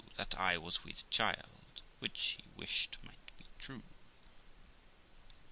that 0.15 0.33
I 0.35 0.57
was 0.57 0.83
with 0.83 1.07
child, 1.11 1.83
which 1.99 2.39
he 2.39 2.43
wished 2.57 2.97
might 3.03 3.19
be 3.37 3.45
true. 3.59 3.83